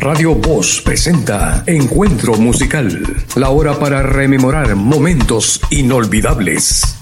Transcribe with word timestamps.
Radio 0.00 0.36
Voz 0.36 0.80
presenta 0.80 1.64
Encuentro 1.66 2.34
Musical, 2.34 3.02
la 3.34 3.50
hora 3.50 3.74
para 3.80 4.00
rememorar 4.00 4.76
momentos 4.76 5.60
inolvidables. 5.70 6.97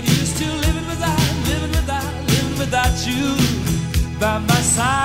get 0.00 0.08
used 0.08 0.36
to 0.38 0.44
living 0.44 0.86
without, 0.88 1.18
living 1.46 1.70
without, 1.70 2.14
living 2.28 2.58
without 2.58 3.06
you 3.06 4.18
by 4.18 4.38
my 4.38 4.54
side. 4.54 5.03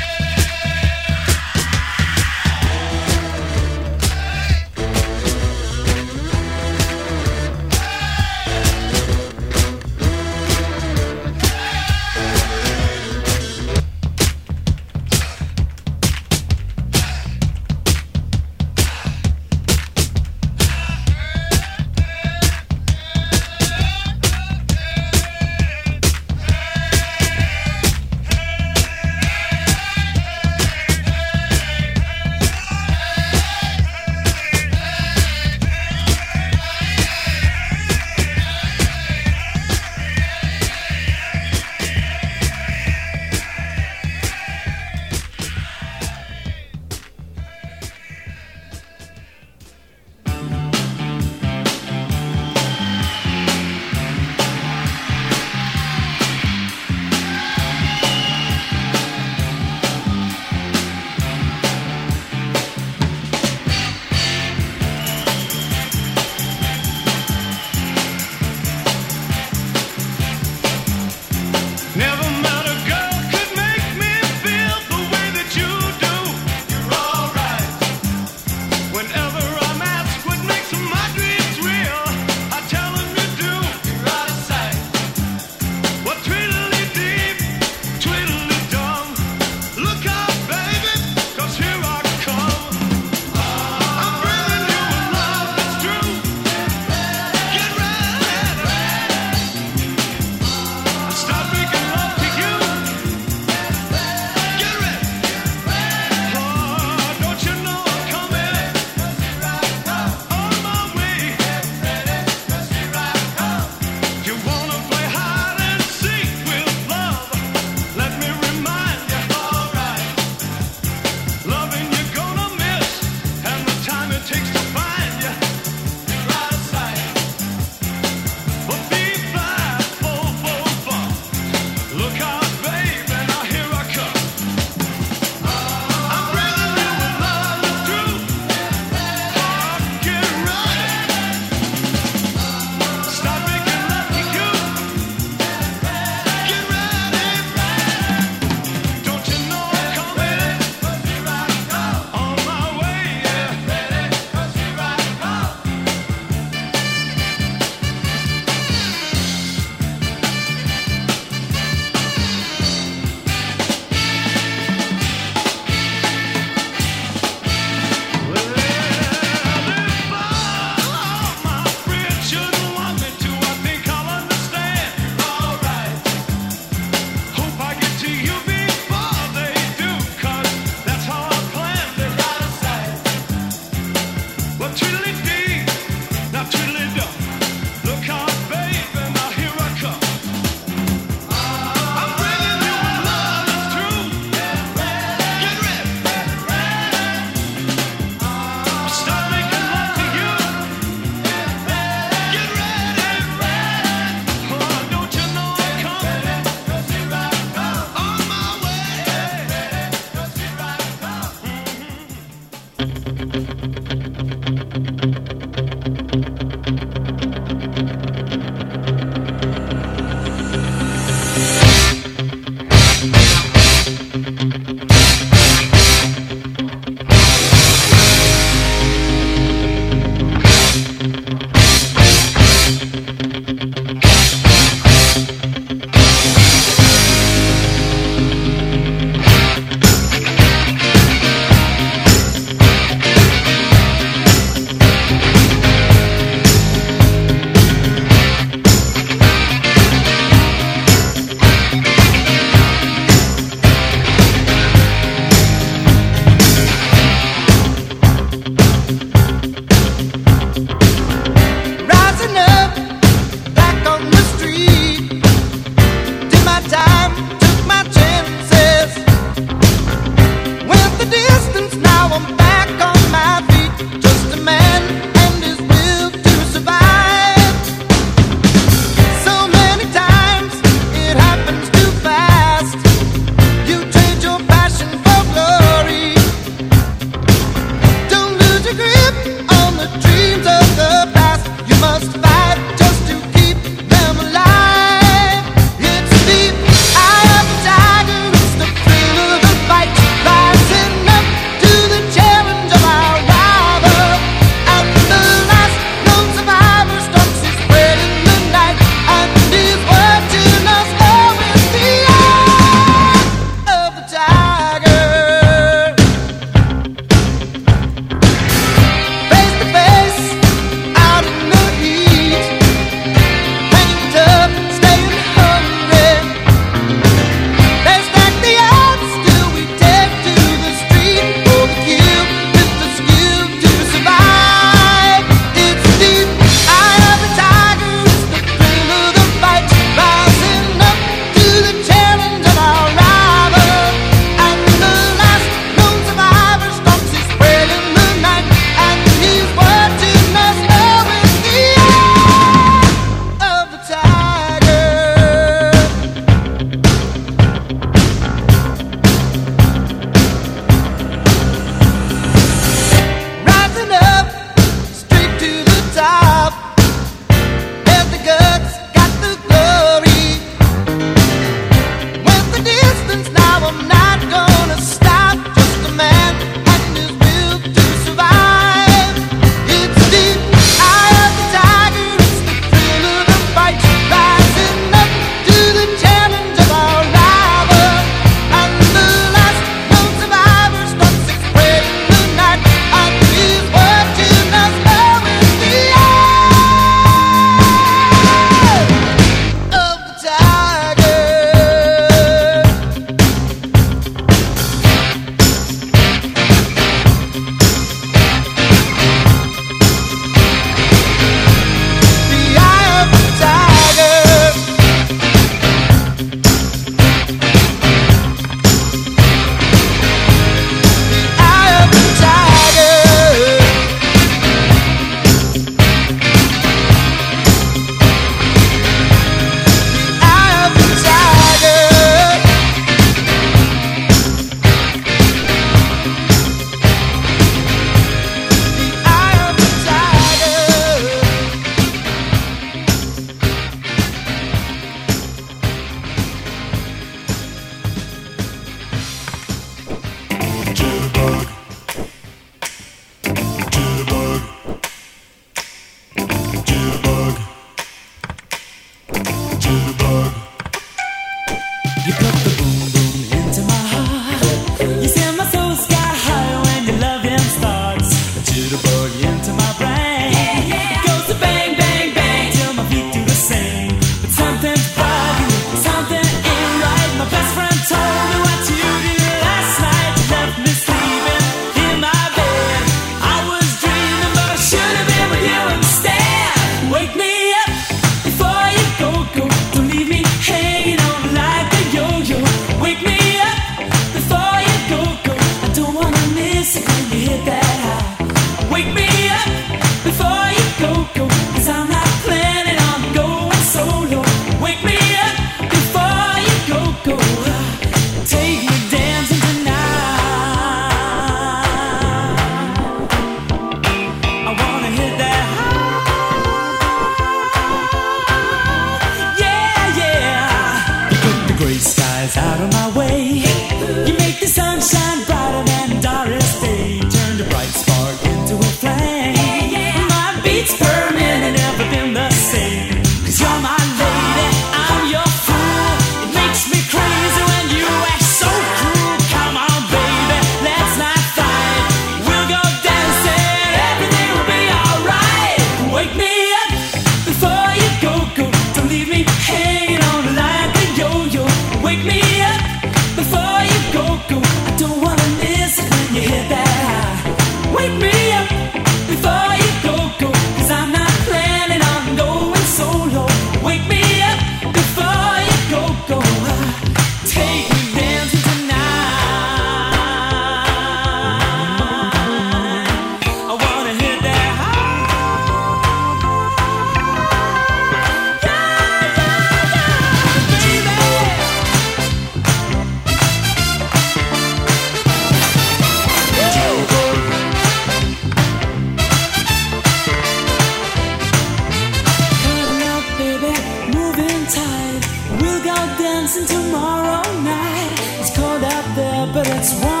It's 599.61 599.73
one. 599.75 600.00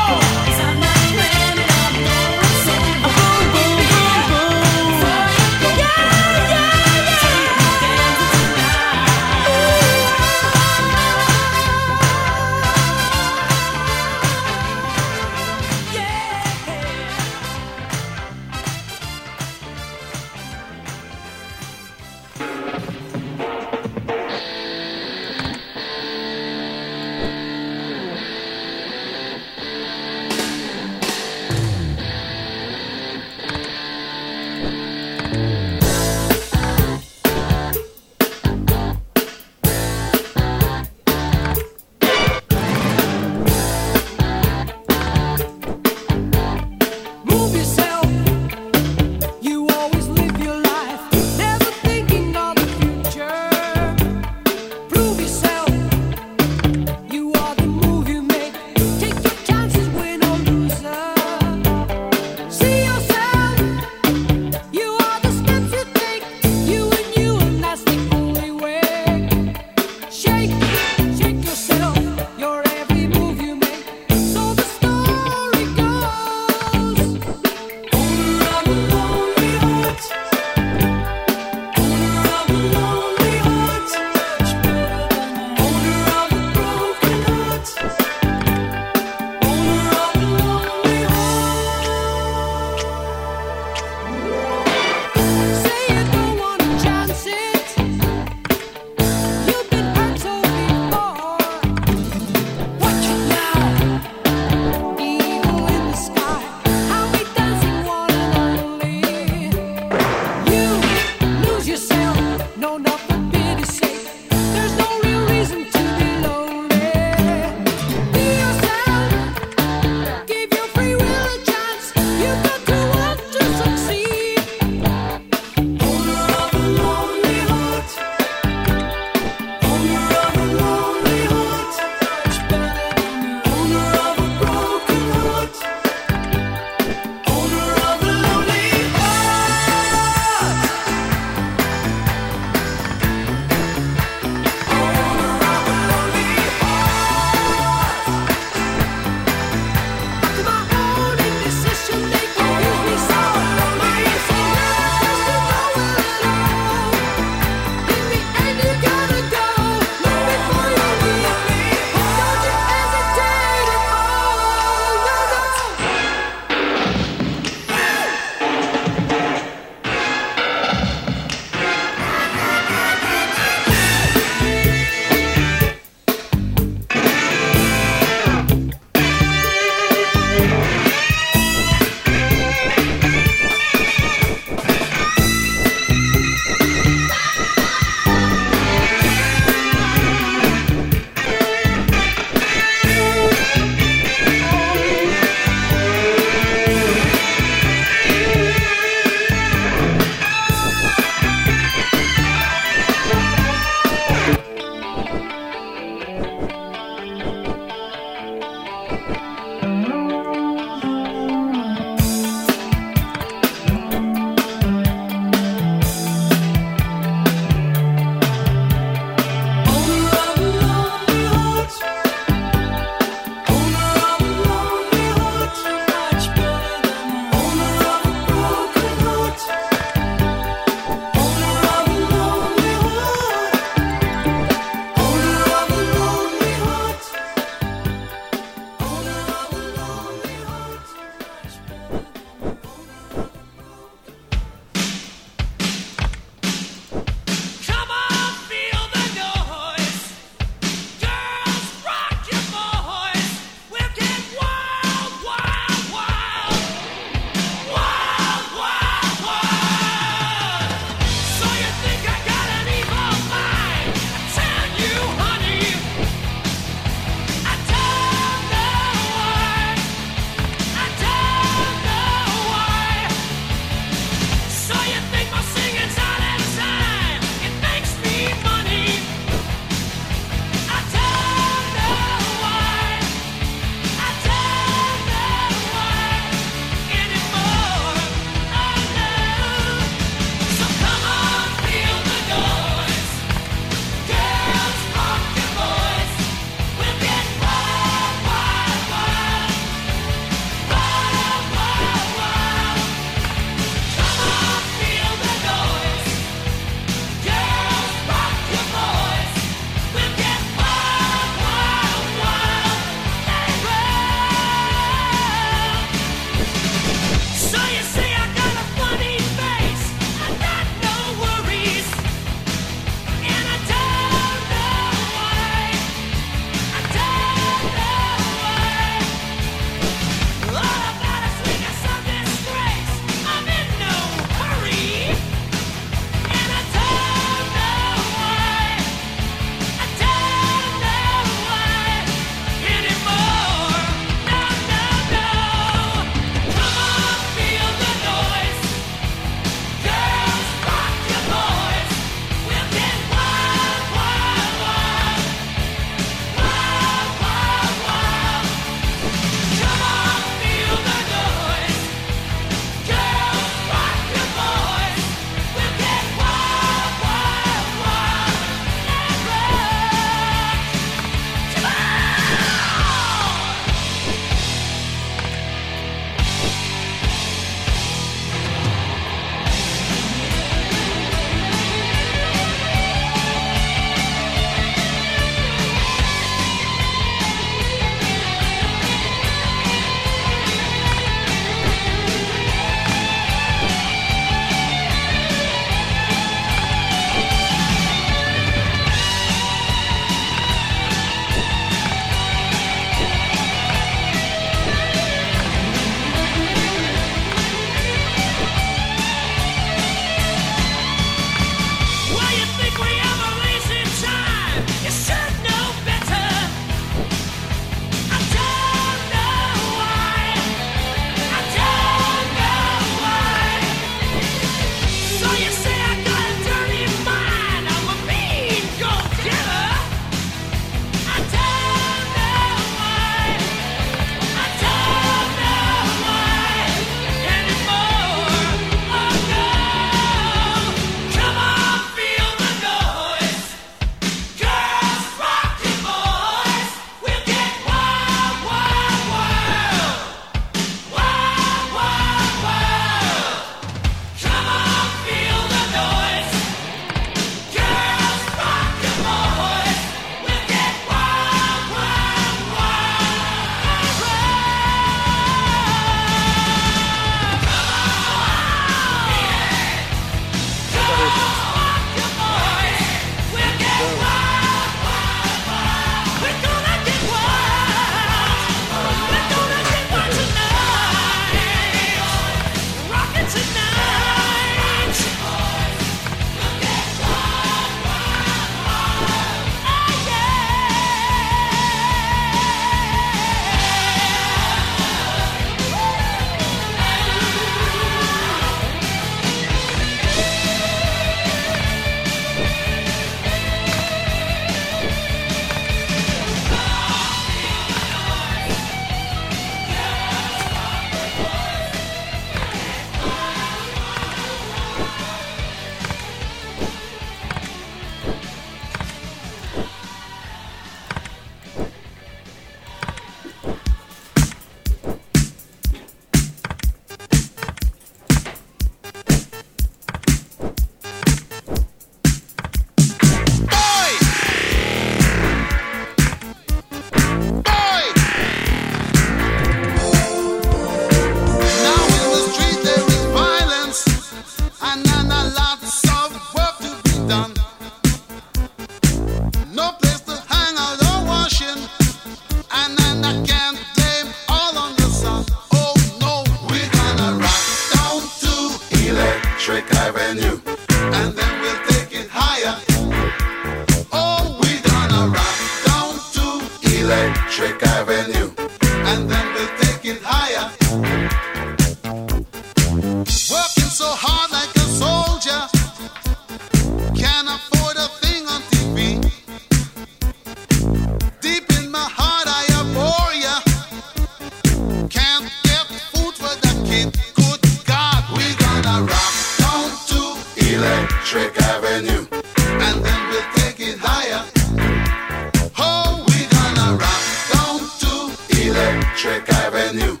Electric 599.03 599.35
Avenue. 599.35 600.00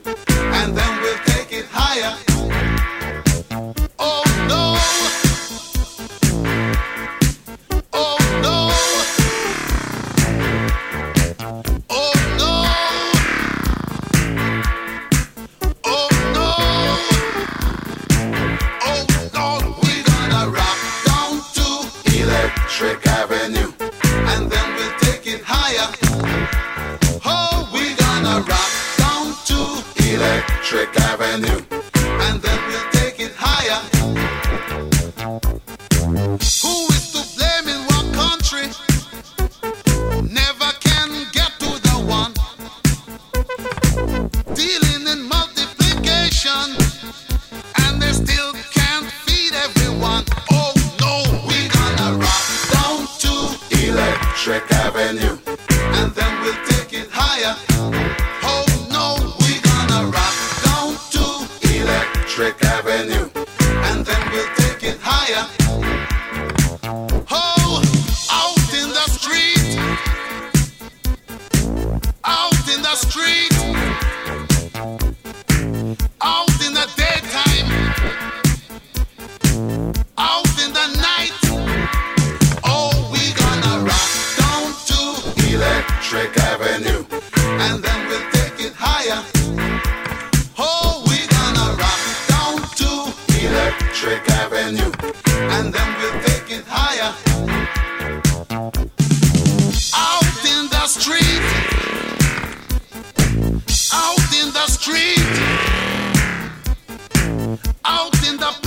out 108.01 108.27
in 108.27 108.37
the 108.37 108.60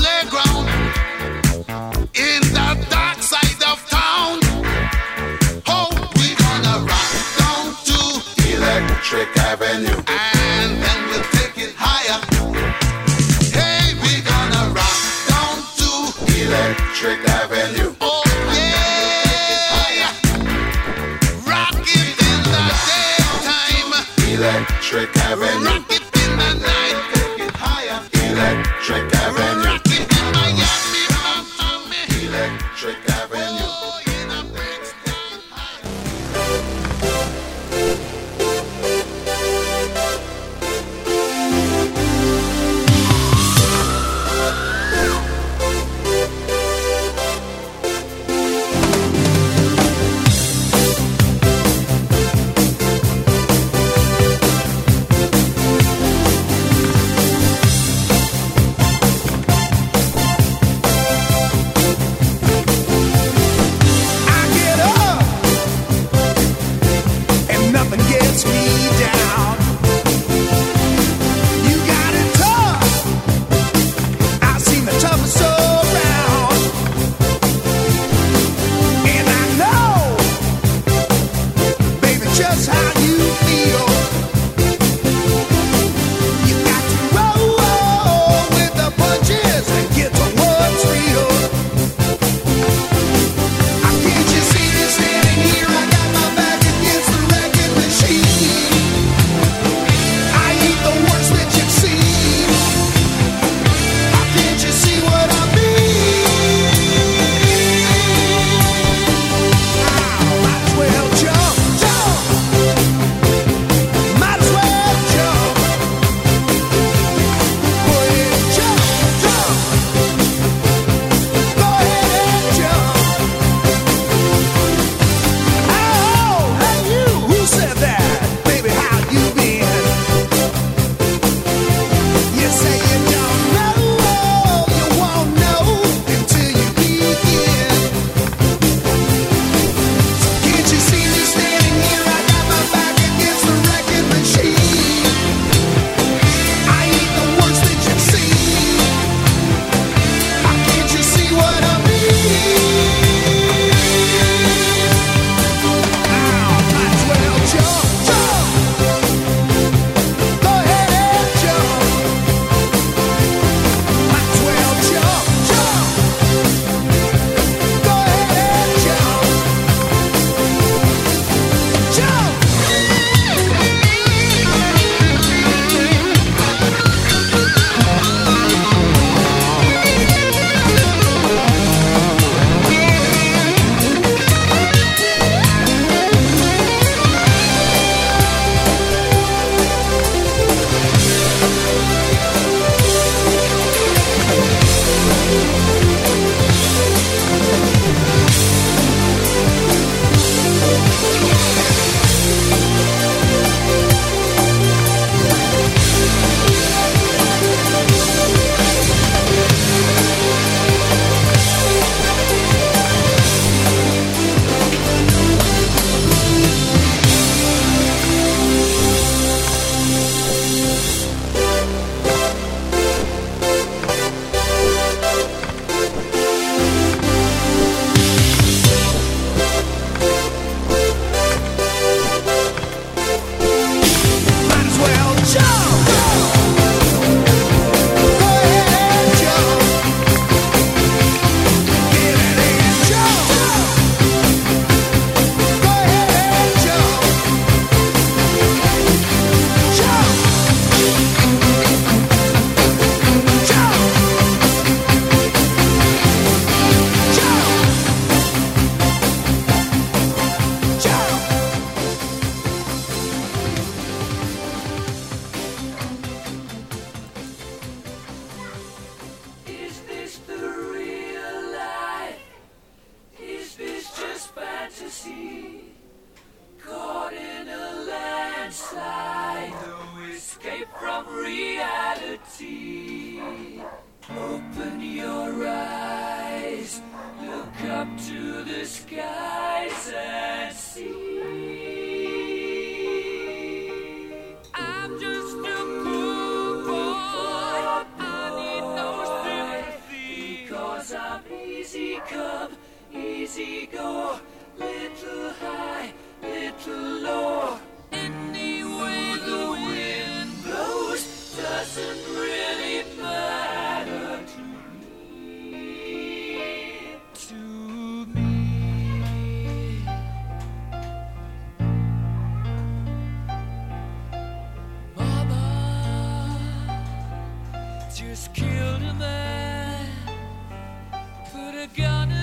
gonna 331.66 332.13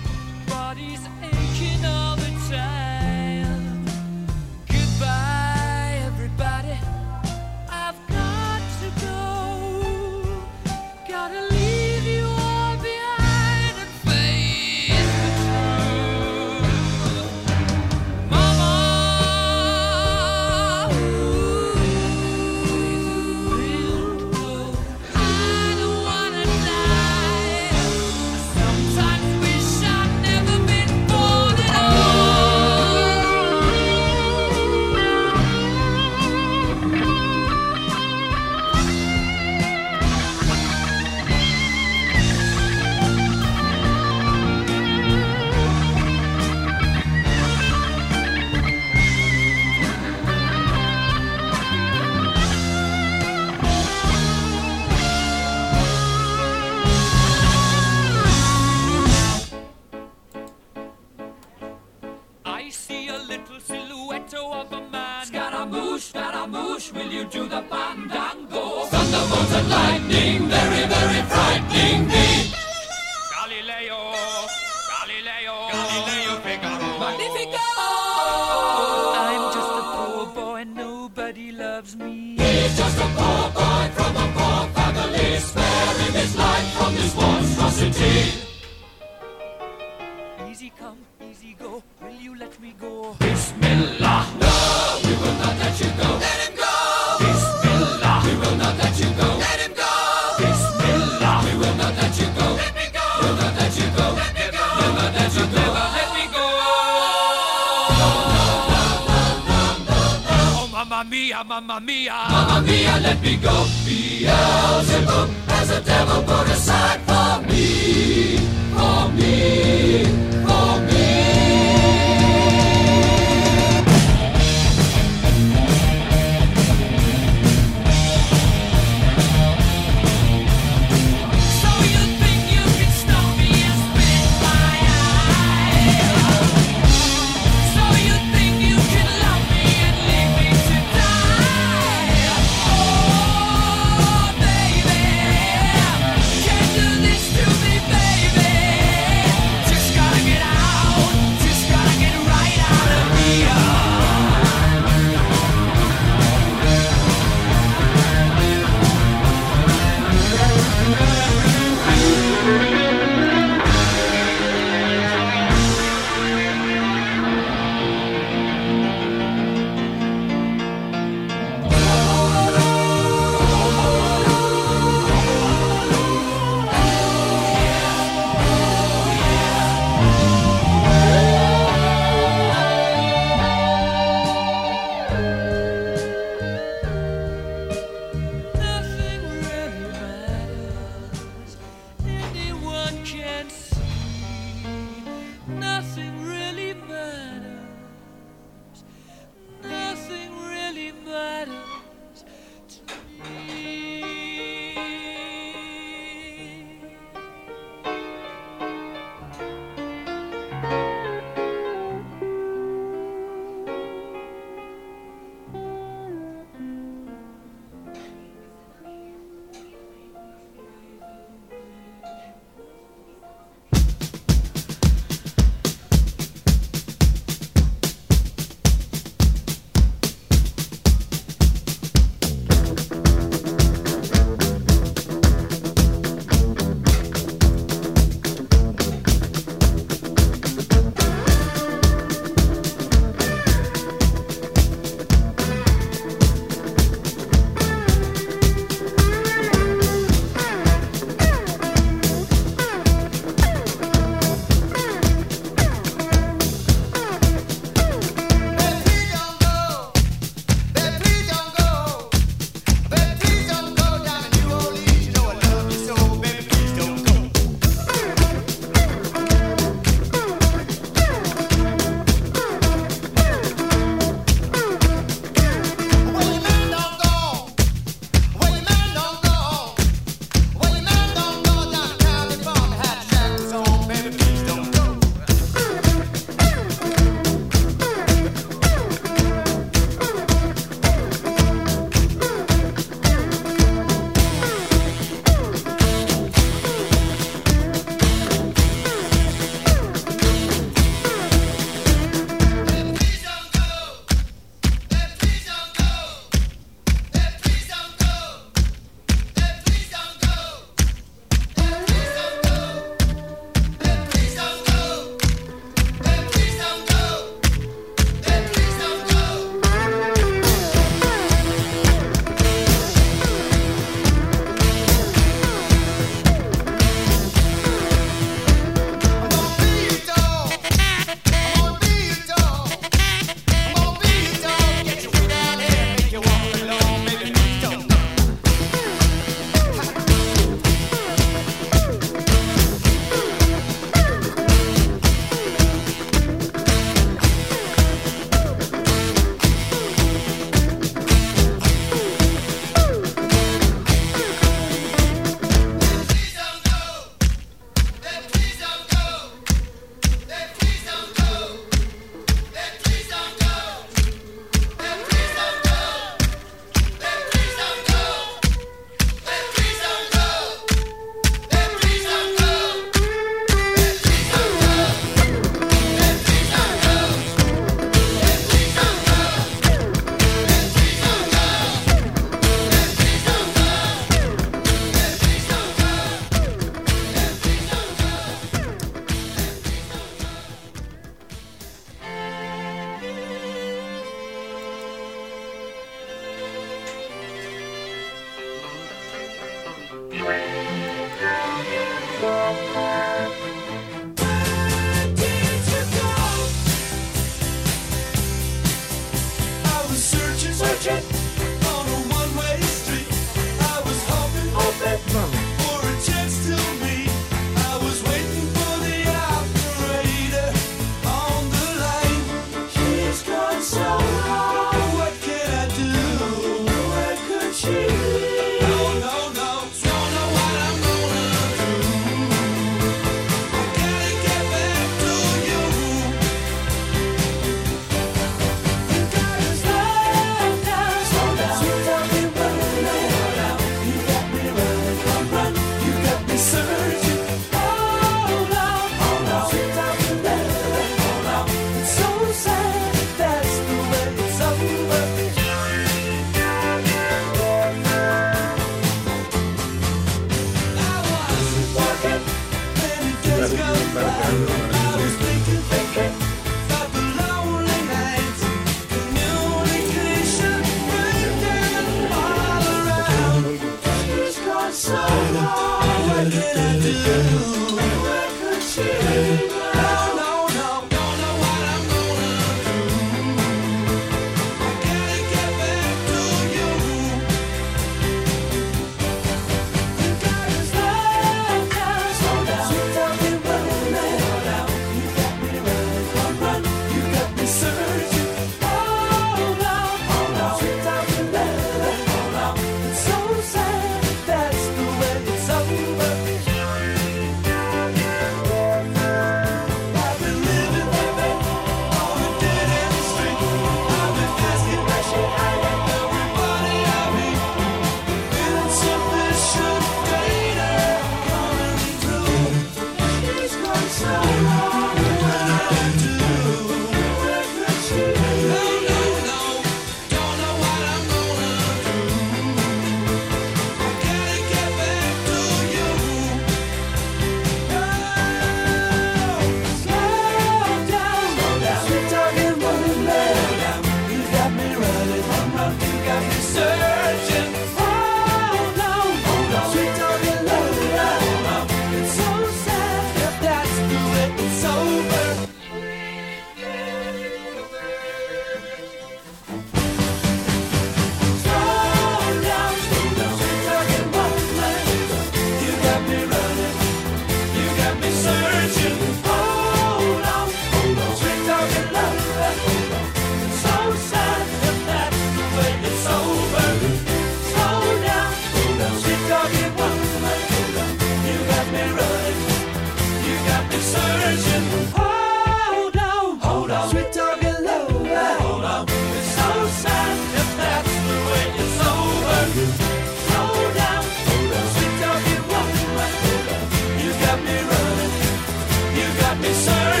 happy, 599.33 599.53
sir. 599.53 600.00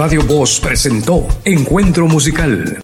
Radio 0.00 0.22
Voz 0.22 0.58
presentó 0.60 1.28
Encuentro 1.44 2.08
Musical. 2.08 2.78